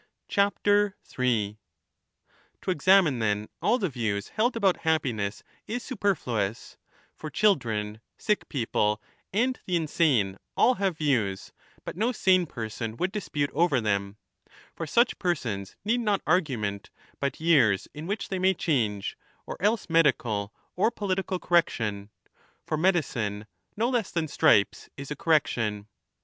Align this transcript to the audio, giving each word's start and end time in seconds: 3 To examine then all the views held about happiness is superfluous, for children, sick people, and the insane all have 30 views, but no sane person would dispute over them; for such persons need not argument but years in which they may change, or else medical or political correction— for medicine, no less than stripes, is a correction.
3 0.29 1.59
To 2.63 2.71
examine 2.71 3.19
then 3.19 3.47
all 3.61 3.77
the 3.77 3.87
views 3.87 4.29
held 4.29 4.55
about 4.57 4.77
happiness 4.77 5.43
is 5.67 5.83
superfluous, 5.83 6.77
for 7.13 7.29
children, 7.29 8.01
sick 8.17 8.49
people, 8.49 8.99
and 9.31 9.59
the 9.67 9.75
insane 9.75 10.39
all 10.57 10.73
have 10.73 10.95
30 10.97 11.05
views, 11.05 11.53
but 11.85 11.95
no 11.95 12.11
sane 12.11 12.47
person 12.47 12.97
would 12.97 13.11
dispute 13.11 13.51
over 13.53 13.79
them; 13.79 14.17
for 14.73 14.87
such 14.87 15.19
persons 15.19 15.75
need 15.85 15.99
not 15.99 16.23
argument 16.25 16.89
but 17.19 17.39
years 17.39 17.87
in 17.93 18.07
which 18.07 18.29
they 18.29 18.39
may 18.39 18.55
change, 18.55 19.15
or 19.45 19.55
else 19.61 19.87
medical 19.87 20.51
or 20.75 20.89
political 20.89 21.37
correction— 21.37 22.09
for 22.65 22.75
medicine, 22.75 23.45
no 23.77 23.87
less 23.87 24.09
than 24.09 24.27
stripes, 24.27 24.89
is 24.97 25.11
a 25.11 25.15
correction. 25.15 25.85